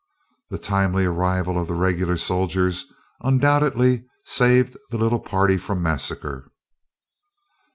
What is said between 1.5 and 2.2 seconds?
of the regular